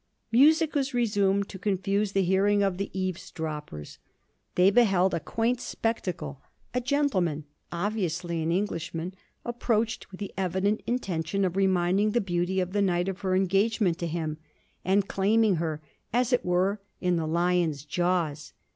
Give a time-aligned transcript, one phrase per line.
[0.31, 3.99] Music was resumed to confuse the hearing of the eavesdroppers.
[4.55, 6.41] They beheld a quaint spectacle:
[6.73, 9.13] a gentleman, obviously an Englishman,
[9.45, 13.99] approached, with the evident intention of reminding the Beauty of the night of her engagement
[13.99, 14.39] to him,
[14.83, 18.53] and claiming her, as it were, in the lion's jaws.